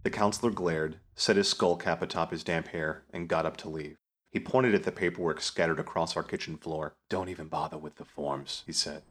The 0.04 0.10
counselor 0.10 0.52
glared, 0.52 1.00
set 1.16 1.38
his 1.38 1.48
skull 1.48 1.78
cap 1.78 2.02
atop 2.02 2.32
his 2.32 2.44
damp 2.44 2.68
hair, 2.68 3.06
and 3.14 3.30
got 3.30 3.46
up 3.46 3.56
to 3.58 3.70
leave. 3.70 3.96
He 4.30 4.42
pointed 4.42 4.76
at 4.76 4.84
the 4.84 4.92
paperwork 4.92 5.40
scattered 5.40 5.80
across 5.80 6.18
our 6.18 6.24
kitchen 6.24 6.58
floor. 6.58 6.96
Don't 7.08 7.30
even 7.30 7.48
bother 7.48 7.78
with 7.78 7.96
the 7.96 8.06
forms, 8.06 8.64
he 8.66 8.74
said. 8.74 9.04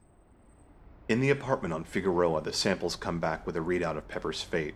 In 1.09 1.21
the 1.21 1.31
apartment 1.31 1.73
on 1.73 1.83
Figueroa, 1.83 2.41
the 2.41 2.53
samples 2.53 2.95
come 2.95 3.19
back 3.19 3.47
with 3.47 3.57
a 3.57 3.61
readout 3.61 3.97
of 3.97 4.07
Pepper's 4.07 4.43
fate. 4.43 4.75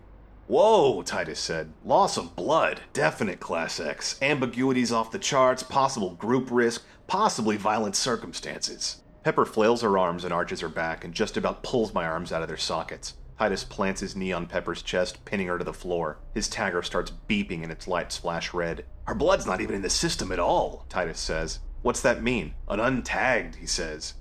Whoa, 0.51 1.01
Titus 1.01 1.39
said. 1.39 1.71
Loss 1.85 2.17
of 2.17 2.35
blood. 2.35 2.81
Definite 2.91 3.39
Class 3.39 3.79
X. 3.79 4.19
Ambiguities 4.21 4.91
off 4.91 5.09
the 5.09 5.17
charts, 5.17 5.63
possible 5.63 6.09
group 6.15 6.49
risk, 6.51 6.83
possibly 7.07 7.55
violent 7.55 7.95
circumstances. 7.95 9.01
Pepper 9.23 9.45
flails 9.45 9.81
her 9.81 9.97
arms 9.97 10.25
and 10.25 10.33
arches 10.33 10.59
her 10.59 10.67
back 10.67 11.05
and 11.05 11.13
just 11.13 11.37
about 11.37 11.63
pulls 11.63 11.93
my 11.93 12.05
arms 12.05 12.33
out 12.33 12.41
of 12.41 12.49
their 12.49 12.57
sockets. 12.57 13.13
Titus 13.39 13.63
plants 13.63 14.01
his 14.01 14.17
knee 14.17 14.33
on 14.33 14.45
Pepper's 14.45 14.81
chest, 14.81 15.23
pinning 15.23 15.47
her 15.47 15.57
to 15.57 15.63
the 15.63 15.71
floor. 15.71 16.17
His 16.33 16.49
tagger 16.49 16.83
starts 16.83 17.13
beeping 17.29 17.63
and 17.63 17.71
its 17.71 17.87
lights 17.87 18.17
flash 18.17 18.53
red. 18.53 18.83
Her 19.07 19.15
blood's 19.15 19.45
not 19.45 19.61
even 19.61 19.75
in 19.75 19.83
the 19.83 19.89
system 19.89 20.33
at 20.33 20.39
all, 20.39 20.85
Titus 20.89 21.21
says. 21.21 21.59
What's 21.81 22.01
that 22.01 22.23
mean? 22.23 22.55
An 22.67 22.79
untagged, 22.79 23.55
he 23.55 23.67
says. 23.67 24.15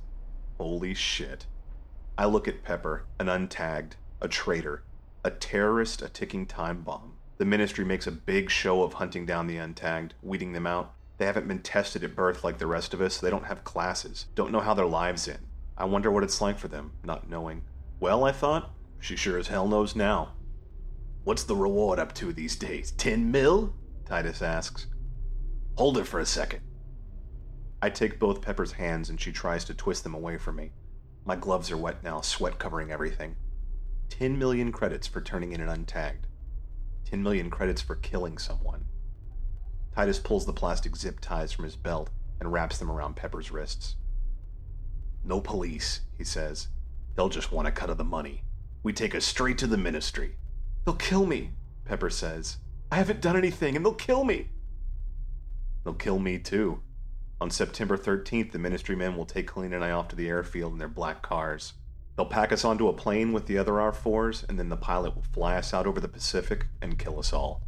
Holy 0.58 0.94
shit. 0.94 1.46
I 2.16 2.26
look 2.26 2.46
at 2.46 2.62
Pepper, 2.62 3.06
an 3.18 3.26
untagged, 3.26 3.94
a 4.20 4.28
traitor, 4.28 4.84
a 5.24 5.30
terrorist, 5.30 6.02
a 6.02 6.08
ticking 6.08 6.46
time 6.46 6.82
bomb. 6.82 7.14
The 7.38 7.44
ministry 7.44 7.84
makes 7.84 8.06
a 8.06 8.12
big 8.12 8.50
show 8.50 8.82
of 8.82 8.94
hunting 8.94 9.26
down 9.26 9.46
the 9.46 9.56
untagged, 9.56 10.12
weeding 10.22 10.52
them 10.52 10.66
out. 10.66 10.94
They 11.18 11.26
haven't 11.26 11.48
been 11.48 11.60
tested 11.60 12.04
at 12.04 12.16
birth 12.16 12.44
like 12.44 12.58
the 12.58 12.66
rest 12.66 12.94
of 12.94 13.00
us. 13.00 13.18
They 13.18 13.30
don't 13.30 13.46
have 13.46 13.64
classes, 13.64 14.26
don't 14.34 14.52
know 14.52 14.60
how 14.60 14.74
their 14.74 14.86
lives 14.86 15.28
end. 15.28 15.46
I 15.76 15.84
wonder 15.84 16.10
what 16.10 16.24
it's 16.24 16.40
like 16.40 16.58
for 16.58 16.68
them, 16.68 16.92
not 17.04 17.28
knowing. 17.28 17.62
Well, 17.98 18.24
I 18.24 18.32
thought, 18.32 18.70
she 18.98 19.16
sure 19.16 19.38
as 19.38 19.48
hell 19.48 19.68
knows 19.68 19.96
now. 19.96 20.32
What's 21.24 21.44
the 21.44 21.56
reward 21.56 21.98
up 21.98 22.14
to 22.14 22.32
these 22.32 22.56
days? 22.56 22.92
Ten 22.92 23.30
mil? 23.30 23.74
Titus 24.06 24.42
asks. 24.42 24.86
Hold 25.76 25.98
it 25.98 26.06
for 26.06 26.20
a 26.20 26.26
second. 26.26 26.60
I 27.82 27.88
take 27.88 28.18
both 28.18 28.42
Pepper's 28.42 28.72
hands 28.72 29.08
and 29.08 29.20
she 29.20 29.32
tries 29.32 29.64
to 29.66 29.74
twist 29.74 30.02
them 30.02 30.14
away 30.14 30.36
from 30.36 30.56
me. 30.56 30.72
My 31.24 31.36
gloves 31.36 31.70
are 31.70 31.76
wet 31.76 32.02
now, 32.02 32.20
sweat 32.20 32.58
covering 32.58 32.90
everything. 32.90 33.36
10 34.10 34.38
million 34.38 34.70
credits 34.72 35.06
for 35.06 35.20
turning 35.20 35.52
in 35.52 35.60
an 35.60 35.68
untagged. 35.68 36.24
10 37.06 37.22
million 37.22 37.48
credits 37.48 37.80
for 37.80 37.96
killing 37.96 38.36
someone. 38.36 38.84
Titus 39.94 40.18
pulls 40.18 40.46
the 40.46 40.52
plastic 40.52 40.96
zip 40.96 41.18
ties 41.20 41.52
from 41.52 41.64
his 41.64 41.76
belt 41.76 42.10
and 42.38 42.52
wraps 42.52 42.78
them 42.78 42.90
around 42.90 43.16
Pepper's 43.16 43.50
wrists. 43.50 43.96
No 45.24 45.40
police, 45.40 46.00
he 46.16 46.24
says. 46.24 46.68
They'll 47.14 47.28
just 47.28 47.52
want 47.52 47.68
a 47.68 47.72
cut 47.72 47.90
of 47.90 47.98
the 47.98 48.04
money. 48.04 48.44
We 48.82 48.92
take 48.92 49.14
us 49.14 49.24
straight 49.24 49.58
to 49.58 49.66
the 49.66 49.76
ministry. 49.76 50.36
They'll 50.84 50.94
kill 50.94 51.26
me, 51.26 51.52
Pepper 51.84 52.10
says. 52.10 52.58
I 52.90 52.96
haven't 52.96 53.20
done 53.20 53.36
anything, 53.36 53.76
and 53.76 53.84
they'll 53.84 53.94
kill 53.94 54.24
me. 54.24 54.48
They'll 55.84 55.94
kill 55.94 56.18
me 56.18 56.38
too. 56.38 56.82
On 57.40 57.50
September 57.50 57.96
13th, 57.96 58.52
the 58.52 58.58
ministry 58.58 58.96
men 58.96 59.16
will 59.16 59.26
take 59.26 59.50
Helene 59.50 59.72
and 59.72 59.84
I 59.84 59.90
off 59.90 60.08
to 60.08 60.16
the 60.16 60.28
airfield 60.28 60.72
in 60.72 60.78
their 60.78 60.88
black 60.88 61.22
cars. 61.22 61.74
They'll 62.16 62.26
pack 62.26 62.52
us 62.52 62.64
onto 62.64 62.88
a 62.88 62.92
plane 62.92 63.32
with 63.32 63.46
the 63.46 63.58
other 63.58 63.72
R4s, 63.72 64.48
and 64.48 64.58
then 64.58 64.68
the 64.68 64.76
pilot 64.76 65.14
will 65.14 65.22
fly 65.22 65.56
us 65.56 65.72
out 65.72 65.86
over 65.86 66.00
the 66.00 66.08
Pacific 66.08 66.66
and 66.82 66.98
kill 66.98 67.18
us 67.18 67.32
all. 67.32 67.62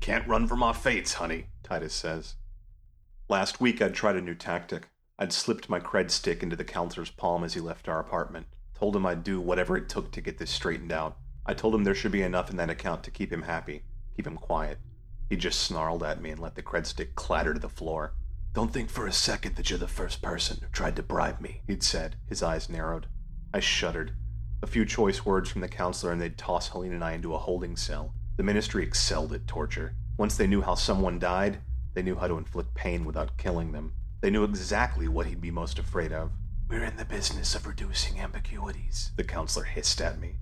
Can't 0.00 0.28
run 0.28 0.46
from 0.46 0.62
our 0.62 0.74
fates, 0.74 1.14
honey, 1.14 1.46
Titus 1.62 1.94
says. 1.94 2.34
Last 3.28 3.60
week, 3.60 3.80
I'd 3.80 3.94
tried 3.94 4.16
a 4.16 4.20
new 4.20 4.34
tactic. 4.34 4.88
I'd 5.18 5.32
slipped 5.32 5.70
my 5.70 5.80
cred 5.80 6.10
stick 6.10 6.42
into 6.42 6.56
the 6.56 6.64
counselor's 6.64 7.10
palm 7.10 7.42
as 7.42 7.54
he 7.54 7.60
left 7.60 7.88
our 7.88 7.98
apartment. 7.98 8.46
Told 8.78 8.94
him 8.94 9.06
I'd 9.06 9.24
do 9.24 9.40
whatever 9.40 9.76
it 9.76 9.88
took 9.88 10.12
to 10.12 10.20
get 10.20 10.38
this 10.38 10.50
straightened 10.50 10.92
out. 10.92 11.16
I 11.46 11.54
told 11.54 11.74
him 11.74 11.84
there 11.84 11.94
should 11.94 12.12
be 12.12 12.22
enough 12.22 12.50
in 12.50 12.56
that 12.56 12.70
account 12.70 13.02
to 13.04 13.10
keep 13.10 13.32
him 13.32 13.42
happy, 13.42 13.82
keep 14.14 14.26
him 14.26 14.36
quiet. 14.36 14.78
He 15.30 15.36
just 15.36 15.60
snarled 15.60 16.02
at 16.02 16.20
me 16.20 16.30
and 16.30 16.40
let 16.40 16.54
the 16.54 16.62
cred 16.62 16.86
stick 16.86 17.14
clatter 17.14 17.54
to 17.54 17.60
the 17.60 17.68
floor. 17.68 18.12
Don't 18.52 18.72
think 18.72 18.90
for 18.90 19.06
a 19.06 19.12
second 19.12 19.56
that 19.56 19.70
you're 19.70 19.78
the 19.78 19.88
first 19.88 20.22
person 20.22 20.58
who 20.60 20.68
tried 20.68 20.96
to 20.96 21.02
bribe 21.02 21.40
me, 21.40 21.62
he'd 21.66 21.82
said, 21.82 22.16
his 22.26 22.42
eyes 22.42 22.68
narrowed. 22.68 23.06
I 23.54 23.60
shuddered. 23.60 24.12
A 24.62 24.66
few 24.66 24.84
choice 24.84 25.24
words 25.24 25.50
from 25.50 25.60
the 25.60 25.68
counselor 25.68 26.12
and 26.12 26.20
they'd 26.20 26.38
toss 26.38 26.68
Helene 26.68 26.92
and 26.92 27.04
I 27.04 27.12
into 27.12 27.34
a 27.34 27.38
holding 27.38 27.76
cell. 27.76 28.14
The 28.36 28.42
ministry 28.42 28.82
excelled 28.82 29.32
at 29.32 29.46
torture. 29.46 29.94
Once 30.18 30.36
they 30.36 30.46
knew 30.46 30.62
how 30.62 30.74
someone 30.74 31.18
died, 31.18 31.60
they 31.94 32.02
knew 32.02 32.16
how 32.16 32.28
to 32.28 32.38
inflict 32.38 32.74
pain 32.74 33.04
without 33.04 33.36
killing 33.38 33.72
them. 33.72 33.92
They 34.20 34.30
knew 34.30 34.44
exactly 34.44 35.08
what 35.08 35.26
he'd 35.26 35.40
be 35.40 35.50
most 35.50 35.78
afraid 35.78 36.12
of. 36.12 36.32
We're 36.68 36.84
in 36.84 36.96
the 36.96 37.04
business 37.04 37.54
of 37.54 37.66
reducing 37.66 38.18
ambiguities, 38.18 39.12
the 39.16 39.24
counselor 39.24 39.64
hissed 39.64 40.00
at 40.00 40.18
me. 40.18 40.36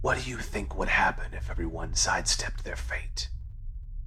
What 0.00 0.22
do 0.22 0.30
you 0.30 0.38
think 0.38 0.76
would 0.76 0.88
happen 0.88 1.34
if 1.34 1.50
everyone 1.50 1.94
sidestepped 1.94 2.62
their 2.62 2.76
fate? 2.76 3.28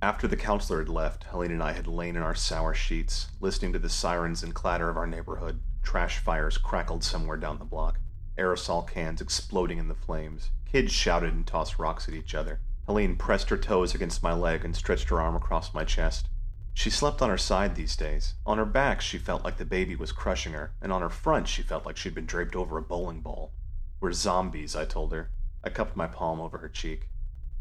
After 0.02 0.28
the 0.28 0.38
counselor 0.38 0.80
had 0.80 0.90
left, 0.90 1.26
Helene 1.26 1.52
and 1.52 1.62
I 1.62 1.74
had 1.74 1.86
lain 1.86 2.16
in 2.16 2.24
our 2.24 2.36
sour 2.36 2.74
sheets, 2.74 3.28
listening 3.42 3.74
to 3.74 3.80
the 3.80 3.90
sirens 3.90 4.42
and 4.42 4.56
clatter 4.56 4.90
of 4.90 4.96
our 4.96 5.08
neighborhood. 5.08 5.60
Trash 5.84 6.20
fires 6.20 6.58
crackled 6.58 7.04
somewhere 7.04 7.36
down 7.36 7.60
the 7.60 7.66
block, 7.66 8.00
aerosol 8.40 8.90
cans 8.90 9.22
exploding 9.22 9.78
in 9.78 9.90
the 9.90 9.94
flames. 9.94 10.50
Kids 10.72 10.92
shouted 10.92 11.34
and 11.34 11.46
tossed 11.46 11.78
rocks 11.78 12.08
at 12.08 12.14
each 12.14 12.34
other. 12.34 12.60
Helene 12.86 13.18
pressed 13.18 13.50
her 13.50 13.58
toes 13.58 13.94
against 13.94 14.24
my 14.24 14.34
leg 14.34 14.66
and 14.66 14.76
stretched 14.76 15.10
her 15.10 15.22
arm 15.22 15.36
across 15.36 15.74
my 15.74 15.84
chest. 15.84 16.30
She 16.74 16.90
slept 16.90 17.22
on 17.22 17.30
her 17.30 17.38
side 17.38 17.76
these 17.76 17.96
days. 17.96 18.36
On 18.46 18.58
her 18.58 18.66
back, 18.66 19.02
she 19.02 19.18
felt 19.18 19.44
like 19.44 19.58
the 19.58 19.66
baby 19.66 19.96
was 19.96 20.12
crushing 20.14 20.54
her, 20.54 20.72
and 20.82 20.94
on 20.94 21.02
her 21.02 21.10
front, 21.10 21.48
she 21.48 21.62
felt 21.62 21.86
like 21.86 21.98
she'd 21.98 22.16
been 22.16 22.26
draped 22.26 22.56
over 22.56 22.78
a 22.78 22.82
bowling 22.82 23.20
ball. 23.20 23.52
We're 24.00 24.14
zombies, 24.14 24.76
I 24.76 24.86
told 24.86 25.12
her. 25.12 25.30
I 25.62 25.70
cupped 25.70 25.98
my 25.98 26.08
palm 26.08 26.40
over 26.40 26.58
her 26.60 26.70
cheek. 26.70 27.10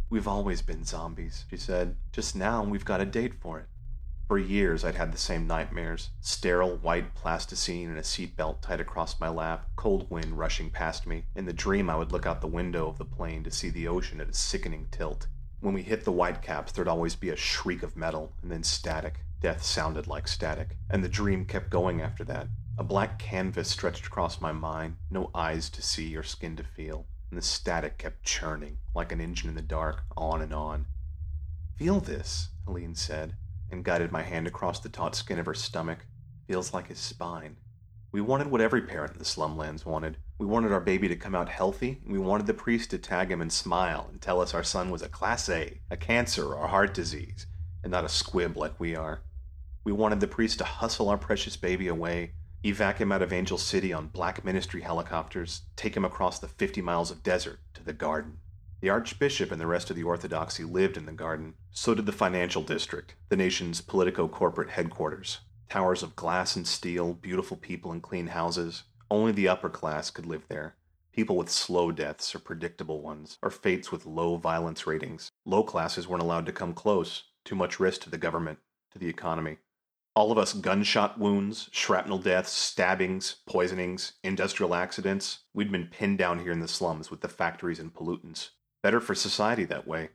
We've 0.08 0.28
always 0.28 0.62
been 0.62 0.84
zombies, 0.84 1.46
she 1.50 1.56
said. 1.56 1.96
Just 2.12 2.36
now, 2.36 2.62
we've 2.62 2.84
got 2.84 3.00
a 3.00 3.04
date 3.04 3.34
for 3.40 3.58
it. 3.58 3.66
For 4.28 4.36
years, 4.36 4.84
I'd 4.84 4.94
had 4.94 5.10
the 5.10 5.16
same 5.16 5.46
nightmares 5.46 6.10
sterile 6.20 6.76
white 6.76 7.14
plasticine 7.14 7.88
and 7.88 7.96
a 7.96 8.02
seatbelt 8.02 8.60
tied 8.60 8.78
across 8.78 9.18
my 9.18 9.30
lap, 9.30 9.70
cold 9.74 10.10
wind 10.10 10.36
rushing 10.36 10.68
past 10.68 11.06
me. 11.06 11.24
In 11.34 11.46
the 11.46 11.52
dream, 11.54 11.88
I 11.88 11.96
would 11.96 12.12
look 12.12 12.26
out 12.26 12.42
the 12.42 12.46
window 12.46 12.88
of 12.88 12.98
the 12.98 13.06
plane 13.06 13.42
to 13.44 13.50
see 13.50 13.70
the 13.70 13.88
ocean 13.88 14.20
at 14.20 14.28
a 14.28 14.34
sickening 14.34 14.88
tilt. 14.90 15.28
When 15.60 15.72
we 15.72 15.80
hit 15.80 16.04
the 16.04 16.12
whitecaps, 16.12 16.72
there'd 16.72 16.88
always 16.88 17.16
be 17.16 17.30
a 17.30 17.36
shriek 17.36 17.82
of 17.82 17.96
metal, 17.96 18.34
and 18.42 18.52
then 18.52 18.62
static. 18.62 19.20
Death 19.40 19.62
sounded 19.62 20.06
like 20.06 20.28
static, 20.28 20.76
and 20.90 21.02
the 21.02 21.08
dream 21.08 21.46
kept 21.46 21.70
going 21.70 22.02
after 22.02 22.22
that. 22.24 22.48
A 22.76 22.84
black 22.84 23.18
canvas 23.18 23.70
stretched 23.70 24.08
across 24.08 24.42
my 24.42 24.52
mind, 24.52 24.96
no 25.10 25.30
eyes 25.34 25.70
to 25.70 25.80
see 25.80 26.14
or 26.14 26.22
skin 26.22 26.54
to 26.56 26.64
feel, 26.64 27.06
and 27.30 27.38
the 27.38 27.42
static 27.42 27.96
kept 27.96 28.24
churning, 28.24 28.76
like 28.94 29.10
an 29.10 29.22
engine 29.22 29.48
in 29.48 29.56
the 29.56 29.62
dark, 29.62 30.02
on 30.18 30.42
and 30.42 30.52
on. 30.52 30.84
Feel 31.78 31.98
this, 31.98 32.50
Helene 32.66 32.94
said, 32.94 33.34
and 33.70 33.84
guided 33.84 34.12
my 34.12 34.22
hand 34.22 34.46
across 34.46 34.80
the 34.80 34.88
taut 34.88 35.14
skin 35.14 35.38
of 35.38 35.46
her 35.46 35.54
stomach. 35.54 36.06
Feels 36.46 36.72
like 36.72 36.88
his 36.88 36.98
spine. 36.98 37.56
We 38.10 38.22
wanted 38.22 38.46
what 38.46 38.62
every 38.62 38.82
parent 38.82 39.12
in 39.12 39.18
the 39.18 39.24
slumlands 39.24 39.84
wanted. 39.84 40.16
We 40.38 40.46
wanted 40.46 40.72
our 40.72 40.80
baby 40.80 41.08
to 41.08 41.16
come 41.16 41.34
out 41.34 41.50
healthy, 41.50 42.00
and 42.04 42.12
we 42.12 42.18
wanted 42.18 42.46
the 42.46 42.54
priest 42.54 42.90
to 42.90 42.98
tag 42.98 43.30
him 43.30 43.42
and 43.42 43.52
smile 43.52 44.08
and 44.10 44.20
tell 44.20 44.40
us 44.40 44.54
our 44.54 44.64
son 44.64 44.90
was 44.90 45.02
a 45.02 45.08
Class 45.08 45.48
A, 45.50 45.80
a 45.90 45.96
cancer, 45.96 46.54
or 46.54 46.64
a 46.64 46.68
heart 46.68 46.94
disease, 46.94 47.46
and 47.82 47.90
not 47.90 48.06
a 48.06 48.08
squib 48.08 48.56
like 48.56 48.80
we 48.80 48.96
are. 48.96 49.22
We 49.84 49.92
wanted 49.92 50.20
the 50.20 50.26
priest 50.26 50.58
to 50.58 50.64
hustle 50.64 51.10
our 51.10 51.18
precious 51.18 51.56
baby 51.56 51.88
away, 51.88 52.32
evac 52.64 52.96
him 52.96 53.12
out 53.12 53.22
of 53.22 53.32
Angel 53.32 53.58
City 53.58 53.92
on 53.92 54.08
black 54.08 54.44
ministry 54.44 54.80
helicopters, 54.80 55.62
take 55.76 55.96
him 55.96 56.04
across 56.04 56.38
the 56.38 56.48
50 56.48 56.80
miles 56.80 57.10
of 57.10 57.22
desert 57.22 57.60
to 57.74 57.84
the 57.84 57.92
garden. 57.92 58.38
The 58.80 58.90
Archbishop 58.90 59.50
and 59.50 59.60
the 59.60 59.66
rest 59.66 59.90
of 59.90 59.96
the 59.96 60.04
Orthodoxy 60.04 60.62
lived 60.62 60.96
in 60.96 61.04
the 61.04 61.12
garden. 61.12 61.54
So 61.72 61.94
did 61.94 62.06
the 62.06 62.12
financial 62.12 62.62
district, 62.62 63.16
the 63.28 63.36
nation's 63.36 63.80
politico 63.80 64.28
corporate 64.28 64.70
headquarters. 64.70 65.40
Towers 65.68 66.04
of 66.04 66.14
glass 66.14 66.54
and 66.54 66.64
steel, 66.64 67.14
beautiful 67.14 67.56
people 67.56 67.90
in 67.90 68.00
clean 68.00 68.28
houses. 68.28 68.84
Only 69.10 69.32
the 69.32 69.48
upper 69.48 69.68
class 69.68 70.10
could 70.12 70.26
live 70.26 70.44
there. 70.48 70.76
People 71.12 71.36
with 71.36 71.50
slow 71.50 71.90
deaths 71.90 72.36
or 72.36 72.38
predictable 72.38 73.02
ones, 73.02 73.36
or 73.42 73.50
fates 73.50 73.90
with 73.90 74.06
low 74.06 74.36
violence 74.36 74.86
ratings. 74.86 75.32
Low 75.44 75.64
classes 75.64 76.06
weren't 76.06 76.22
allowed 76.22 76.46
to 76.46 76.52
come 76.52 76.72
close. 76.72 77.24
Too 77.44 77.56
much 77.56 77.80
risk 77.80 78.02
to 78.02 78.10
the 78.10 78.16
government, 78.16 78.60
to 78.92 79.00
the 79.00 79.08
economy. 79.08 79.56
All 80.14 80.30
of 80.30 80.38
us 80.38 80.52
gunshot 80.52 81.18
wounds, 81.18 81.68
shrapnel 81.72 82.18
deaths, 82.18 82.52
stabbings, 82.52 83.38
poisonings, 83.44 84.12
industrial 84.22 84.76
accidents. 84.76 85.40
We'd 85.52 85.72
been 85.72 85.88
pinned 85.88 86.18
down 86.18 86.38
here 86.38 86.52
in 86.52 86.60
the 86.60 86.68
slums 86.68 87.10
with 87.10 87.22
the 87.22 87.28
factories 87.28 87.80
and 87.80 87.92
pollutants. 87.92 88.50
Better 88.80 89.00
for 89.00 89.14
society 89.14 89.64
that 89.64 89.88
way. 89.88 90.10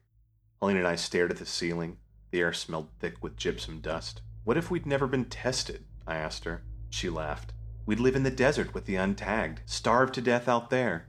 Helene 0.62 0.78
and 0.78 0.88
I 0.88 0.96
stared 0.96 1.32
at 1.32 1.38
the 1.38 1.46
ceiling. 1.46 1.98
The 2.32 2.40
air 2.40 2.54
smelled 2.54 2.90
thick 3.00 3.22
with 3.22 3.36
gypsum 3.36 3.82
dust. 3.82 4.22
What 4.46 4.58
if 4.58 4.72
we'd 4.72 4.86
never 4.86 5.06
been 5.06 5.26
tested? 5.26 5.86
I 6.08 6.16
asked 6.16 6.46
her. 6.46 6.64
She 6.90 7.10
laughed. 7.10 7.54
We'd 7.86 8.00
live 8.00 8.16
in 8.16 8.24
the 8.24 8.32
desert 8.32 8.74
with 8.74 8.86
the 8.86 8.96
untagged, 8.96 9.60
starve 9.66 10.14
to 10.14 10.22
death 10.22 10.48
out 10.48 10.70
there. 10.70 11.08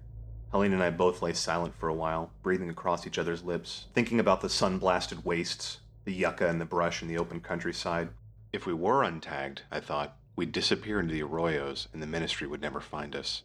Helene 0.51 0.73
and 0.73 0.83
I 0.83 0.91
both 0.91 1.23
lay 1.23 1.33
silent 1.33 1.77
for 1.77 1.89
a 1.89 1.95
while, 1.95 2.33
breathing 2.43 2.71
across 2.71 3.07
each 3.07 3.19
other's 3.19 3.45
lips, 3.45 3.87
thinking 3.95 4.19
about 4.19 4.41
the 4.41 4.49
sun 4.49 4.79
blasted 4.79 5.25
wastes, 5.25 5.79
the 6.05 6.13
yucca 6.13 6.49
and 6.49 6.61
the 6.61 6.65
brush 6.65 7.03
in 7.03 7.09
the 7.09 7.19
open 7.19 7.41
countryside. 7.41 8.09
If 8.53 8.67
we 8.67 8.73
were 8.73 9.05
untagged, 9.05 9.61
I 9.71 9.79
thought, 9.79 10.17
we'd 10.35 10.53
disappear 10.53 10.99
into 10.99 11.15
the 11.15 11.23
arroyos 11.23 11.87
and 11.93 12.03
the 12.03 12.07
ministry 12.07 12.49
would 12.49 12.61
never 12.61 12.81
find 12.81 13.15
us. 13.15 13.43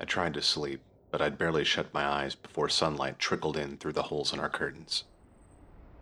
I 0.00 0.04
tried 0.04 0.34
to 0.34 0.42
sleep, 0.42 0.82
but 1.16 1.24
I'd 1.24 1.38
barely 1.38 1.64
shut 1.64 1.94
my 1.94 2.04
eyes 2.04 2.34
before 2.34 2.68
sunlight 2.68 3.18
trickled 3.18 3.56
in 3.56 3.78
through 3.78 3.94
the 3.94 4.02
holes 4.02 4.34
in 4.34 4.38
our 4.38 4.50
curtains. 4.50 5.04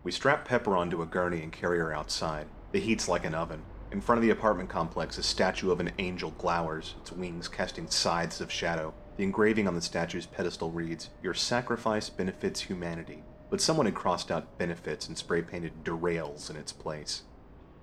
We 0.03 0.11
strap 0.11 0.43
Pepper 0.43 0.75
onto 0.75 1.01
a 1.01 1.05
gurney 1.05 1.41
and 1.41 1.53
carry 1.53 1.77
her 1.77 1.93
outside. 1.93 2.47
The 2.73 2.81
heat's 2.81 3.07
like 3.07 3.23
an 3.23 3.33
oven. 3.33 3.61
In 3.93 4.01
front 4.01 4.17
of 4.17 4.23
the 4.23 4.31
apartment 4.31 4.67
complex, 4.67 5.17
a 5.17 5.23
statue 5.23 5.71
of 5.71 5.79
an 5.79 5.93
angel 5.99 6.31
glowers, 6.31 6.95
its 6.99 7.13
wings 7.13 7.47
casting 7.47 7.89
scythes 7.89 8.41
of 8.41 8.51
shadow. 8.51 8.93
The 9.15 9.23
engraving 9.23 9.69
on 9.69 9.75
the 9.75 9.81
statue's 9.81 10.25
pedestal 10.25 10.69
reads, 10.69 11.11
Your 11.23 11.33
sacrifice 11.33 12.09
benefits 12.09 12.59
humanity. 12.59 13.23
But 13.49 13.61
someone 13.61 13.85
had 13.85 13.95
crossed 13.95 14.31
out 14.31 14.57
benefits 14.57 15.07
and 15.07 15.17
spray 15.17 15.41
painted 15.41 15.85
derails 15.85 16.49
in 16.49 16.57
its 16.57 16.73
place. 16.73 17.23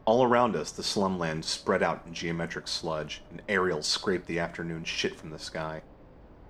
All 0.04 0.22
around 0.22 0.54
us, 0.54 0.70
the 0.70 0.82
slumland 0.82 1.44
spread 1.44 1.82
out 1.82 2.02
in 2.06 2.12
geometric 2.12 2.68
sludge, 2.68 3.22
and 3.30 3.40
aerials 3.48 3.86
scrape 3.86 4.26
the 4.26 4.38
afternoon 4.38 4.84
shit 4.84 5.16
from 5.16 5.30
the 5.30 5.38
sky. 5.38 5.80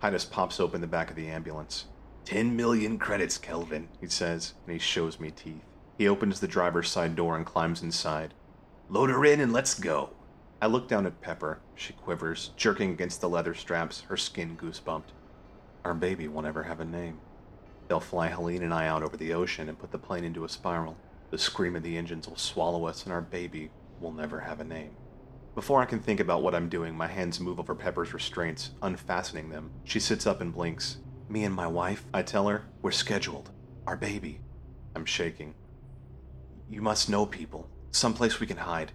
Titus 0.02 0.24
pops 0.24 0.58
open 0.58 0.80
the 0.80 0.88
back 0.88 1.10
of 1.10 1.14
the 1.14 1.28
ambulance. 1.28 1.84
Ten 2.24 2.56
million 2.56 2.98
credits, 2.98 3.38
Kelvin, 3.38 3.86
he 4.00 4.08
says, 4.08 4.54
and 4.66 4.72
he 4.72 4.78
shows 4.80 5.20
me 5.20 5.30
teeth. 5.30 5.62
He 5.96 6.08
opens 6.08 6.40
the 6.40 6.48
driver's 6.48 6.90
side 6.90 7.14
door 7.14 7.36
and 7.36 7.46
climbs 7.46 7.84
inside. 7.84 8.34
Load 8.88 9.10
her 9.10 9.24
in 9.24 9.38
and 9.38 9.52
let's 9.52 9.78
go. 9.78 10.10
I 10.60 10.66
look 10.66 10.88
down 10.88 11.06
at 11.06 11.20
Pepper. 11.20 11.60
She 11.76 11.92
quivers, 11.92 12.50
jerking 12.56 12.90
against 12.90 13.20
the 13.20 13.28
leather 13.28 13.54
straps, 13.54 14.00
her 14.08 14.16
skin 14.16 14.56
goosebumped. 14.56 15.12
Our 15.84 15.94
baby 15.94 16.26
won't 16.26 16.48
ever 16.48 16.64
have 16.64 16.80
a 16.80 16.84
name. 16.84 17.20
They'll 17.86 18.00
fly 18.00 18.26
Helene 18.26 18.64
and 18.64 18.74
I 18.74 18.88
out 18.88 19.04
over 19.04 19.16
the 19.16 19.34
ocean 19.34 19.68
and 19.68 19.78
put 19.78 19.92
the 19.92 19.98
plane 19.98 20.24
into 20.24 20.44
a 20.44 20.48
spiral. 20.48 20.96
The 21.30 21.38
scream 21.38 21.76
of 21.76 21.84
the 21.84 21.96
engines 21.96 22.26
will 22.26 22.34
swallow 22.34 22.86
us, 22.86 23.04
and 23.04 23.12
our 23.12 23.22
baby 23.22 23.70
will 24.00 24.10
never 24.10 24.40
have 24.40 24.58
a 24.58 24.64
name. 24.64 24.96
Before 25.54 25.82
I 25.82 25.84
can 25.84 26.00
think 26.00 26.18
about 26.18 26.42
what 26.42 26.54
I'm 26.54 26.70
doing, 26.70 26.96
my 26.96 27.06
hands 27.06 27.38
move 27.38 27.60
over 27.60 27.74
Pepper's 27.74 28.14
restraints, 28.14 28.70
unfastening 28.80 29.50
them. 29.50 29.70
She 29.84 30.00
sits 30.00 30.26
up 30.26 30.40
and 30.40 30.52
blinks. 30.52 30.96
Me 31.28 31.44
and 31.44 31.54
my 31.54 31.66
wife, 31.66 32.06
I 32.14 32.22
tell 32.22 32.48
her, 32.48 32.64
we're 32.80 32.90
scheduled. 32.90 33.50
Our 33.86 33.96
baby. 33.96 34.40
I'm 34.94 35.04
shaking. 35.04 35.54
You 36.70 36.80
must 36.80 37.10
know 37.10 37.26
people. 37.26 37.68
Someplace 37.90 38.40
we 38.40 38.46
can 38.46 38.56
hide. 38.56 38.92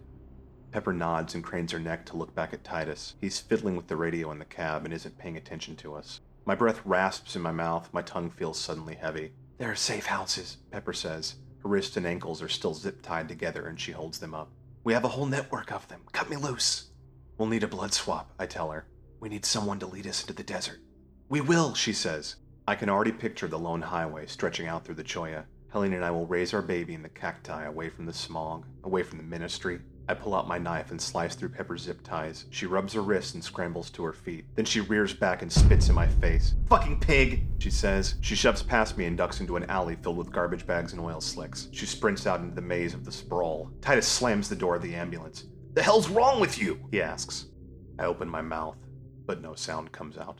Pepper 0.71 0.93
nods 0.93 1.35
and 1.35 1.43
cranes 1.43 1.71
her 1.73 1.79
neck 1.79 2.07
to 2.07 2.17
look 2.17 2.33
back 2.33 2.53
at 2.53 2.63
Titus. 2.63 3.13
He's 3.21 3.39
fiddling 3.39 3.75
with 3.75 3.87
the 3.87 3.95
radio 3.95 4.31
in 4.31 4.39
the 4.39 4.45
cab 4.45 4.83
and 4.83 4.93
isn't 4.93 5.19
paying 5.19 5.37
attention 5.37 5.75
to 5.77 5.93
us. 5.93 6.21
My 6.45 6.55
breath 6.55 6.81
rasps 6.85 7.35
in 7.35 7.41
my 7.43 7.51
mouth, 7.51 7.87
my 7.93 8.01
tongue 8.01 8.31
feels 8.31 8.59
suddenly 8.59 8.95
heavy. 8.95 9.31
There 9.59 9.71
are 9.71 9.75
safe 9.75 10.07
houses, 10.07 10.57
Pepper 10.71 10.93
says. 10.93 11.35
Her 11.61 11.69
wrists 11.69 11.97
and 11.97 12.07
ankles 12.07 12.41
are 12.41 12.49
still 12.49 12.73
zip 12.73 13.03
tied 13.03 13.27
together 13.27 13.67
and 13.67 13.79
she 13.79 13.91
holds 13.91 14.17
them 14.17 14.33
up. 14.33 14.49
We 14.87 14.93
have 14.93 15.03
a 15.03 15.09
whole 15.09 15.25
network 15.25 15.73
of 15.73 15.85
them. 15.89 15.99
Cut 16.13 16.29
me 16.29 16.37
loose. 16.37 16.91
We'll 17.37 17.49
need 17.49 17.63
a 17.63 17.67
blood 17.67 17.93
swap, 17.93 18.31
I 18.39 18.45
tell 18.45 18.71
her. 18.71 18.87
We 19.19 19.27
need 19.27 19.43
someone 19.43 19.79
to 19.79 19.85
lead 19.85 20.07
us 20.07 20.21
into 20.21 20.31
the 20.31 20.43
desert. 20.43 20.79
We 21.27 21.41
will, 21.41 21.73
she 21.73 21.91
says. 21.91 22.37
I 22.69 22.75
can 22.75 22.87
already 22.87 23.11
picture 23.11 23.49
the 23.49 23.59
lone 23.59 23.81
highway 23.81 24.27
stretching 24.27 24.65
out 24.65 24.85
through 24.85 24.95
the 24.95 25.03
Cholla. 25.03 25.43
Helene 25.73 25.91
and 25.91 26.05
I 26.05 26.11
will 26.11 26.25
raise 26.25 26.53
our 26.53 26.61
baby 26.61 26.93
in 26.93 27.01
the 27.01 27.09
cacti 27.09 27.65
away 27.65 27.89
from 27.89 28.05
the 28.05 28.13
smog, 28.13 28.65
away 28.85 29.03
from 29.03 29.17
the 29.17 29.25
ministry. 29.25 29.81
I 30.09 30.13
pull 30.13 30.35
out 30.35 30.47
my 30.47 30.57
knife 30.57 30.91
and 30.91 31.01
slice 31.01 31.35
through 31.35 31.49
Pepper's 31.49 31.81
zip 31.81 32.01
ties. 32.01 32.45
She 32.49 32.65
rubs 32.65 32.93
her 32.93 33.01
wrists 33.01 33.33
and 33.33 33.43
scrambles 33.43 33.89
to 33.91 34.03
her 34.03 34.13
feet. 34.13 34.45
Then 34.55 34.63
she 34.63 34.79
rears 34.79 35.13
back 35.13 35.41
and 35.41 35.51
spits 35.51 35.89
in 35.89 35.95
my 35.95 36.07
face. 36.07 36.53
Fucking 36.69 37.01
pig, 37.01 37.43
she 37.59 37.69
says. 37.69 38.15
She 38.21 38.35
shoves 38.35 38.63
past 38.63 38.97
me 38.97 39.05
and 39.05 39.17
ducks 39.17 39.41
into 39.41 39.57
an 39.57 39.69
alley 39.69 39.97
filled 39.97 40.17
with 40.17 40.31
garbage 40.31 40.65
bags 40.65 40.93
and 40.93 41.01
oil 41.01 41.19
slicks. 41.19 41.67
She 41.73 41.85
sprints 41.85 42.25
out 42.25 42.39
into 42.39 42.55
the 42.55 42.61
maze 42.61 42.93
of 42.93 43.03
the 43.03 43.11
sprawl. 43.11 43.69
Titus 43.81 44.07
slams 44.07 44.47
the 44.47 44.55
door 44.55 44.75
of 44.77 44.81
the 44.81 44.95
ambulance. 44.95 45.45
The 45.73 45.83
hell's 45.83 46.09
wrong 46.09 46.39
with 46.39 46.57
you? 46.57 46.79
he 46.89 47.01
asks. 47.01 47.47
I 47.99 48.05
open 48.05 48.29
my 48.29 48.41
mouth, 48.41 48.77
but 49.25 49.41
no 49.41 49.55
sound 49.55 49.91
comes 49.91 50.17
out. 50.17 50.39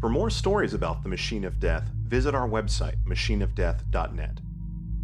For 0.00 0.08
more 0.08 0.30
stories 0.30 0.74
about 0.74 1.02
the 1.02 1.08
Machine 1.08 1.44
of 1.44 1.58
Death, 1.58 1.90
visit 2.06 2.32
our 2.32 2.48
website, 2.48 2.94
machineofdeath.net. 3.04 4.38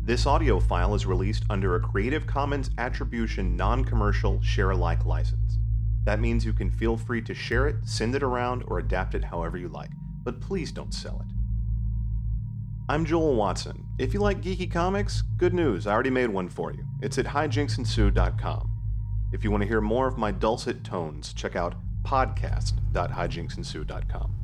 This 0.05 0.25
audio 0.25 0.61
file 0.61 0.95
is 0.95 1.05
released 1.05 1.43
under 1.51 1.75
a 1.75 1.81
Creative 1.81 2.25
Commons 2.29 2.71
Attribution 2.79 3.57
Non 3.57 3.85
Commercial 3.85 4.41
Share 4.41 4.71
Alike 4.71 5.05
license. 5.05 5.59
That 6.05 6.21
means 6.21 6.45
you 6.45 6.53
can 6.53 6.71
feel 6.71 6.97
free 6.97 7.21
to 7.23 7.35
share 7.35 7.67
it, 7.67 7.75
send 7.85 8.15
it 8.15 8.23
around, 8.23 8.63
or 8.69 8.79
adapt 8.79 9.17
it 9.17 9.25
however 9.25 9.59
you 9.59 9.67
like, 9.67 9.91
but 10.23 10.41
please 10.41 10.71
don't 10.71 10.95
sell 10.95 11.25
it. 11.27 11.35
I'm 12.89 13.05
Joel 13.05 13.35
Watson. 13.35 13.85
If 13.99 14.15
you 14.15 14.21
like 14.21 14.43
geeky 14.43 14.71
comics, 14.71 15.23
good 15.39 15.55
news, 15.55 15.89
I 15.89 15.93
already 15.93 16.11
made 16.11 16.29
one 16.29 16.49
for 16.49 16.73
you. 16.73 16.85
It's 17.03 17.19
at 17.19 17.27
hijinksensue.com. 17.27 18.71
If 19.33 19.43
you 19.43 19.51
want 19.51 19.63
to 19.63 19.69
hear 19.69 19.81
more 19.81 20.07
of 20.07 20.19
my 20.19 20.31
dulcet 20.31 20.85
tones, 20.85 21.33
check 21.33 21.57
out 21.57 21.75
podcast.hijinksensue.com. 22.05 24.44